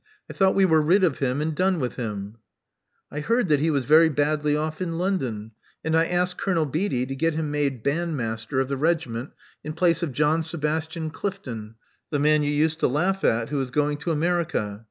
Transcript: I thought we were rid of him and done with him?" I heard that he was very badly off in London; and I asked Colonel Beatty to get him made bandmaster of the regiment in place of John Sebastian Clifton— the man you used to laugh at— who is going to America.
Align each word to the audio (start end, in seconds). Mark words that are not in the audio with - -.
I 0.27 0.33
thought 0.33 0.55
we 0.55 0.65
were 0.65 0.81
rid 0.81 1.03
of 1.03 1.19
him 1.19 1.41
and 1.41 1.53
done 1.53 1.79
with 1.79 1.93
him?" 1.95 2.37
I 3.11 3.19
heard 3.19 3.49
that 3.49 3.59
he 3.59 3.69
was 3.69 3.85
very 3.85 4.09
badly 4.09 4.57
off 4.57 4.81
in 4.81 4.97
London; 4.97 5.51
and 5.83 5.95
I 5.95 6.07
asked 6.07 6.39
Colonel 6.39 6.65
Beatty 6.65 7.05
to 7.05 7.15
get 7.15 7.35
him 7.35 7.51
made 7.51 7.83
bandmaster 7.83 8.59
of 8.59 8.67
the 8.67 8.77
regiment 8.77 9.29
in 9.63 9.73
place 9.73 10.01
of 10.01 10.11
John 10.11 10.41
Sebastian 10.41 11.11
Clifton— 11.11 11.75
the 12.09 12.17
man 12.17 12.41
you 12.41 12.49
used 12.51 12.79
to 12.79 12.87
laugh 12.87 13.23
at— 13.23 13.49
who 13.49 13.61
is 13.61 13.69
going 13.69 13.97
to 13.97 14.09
America. 14.11 14.79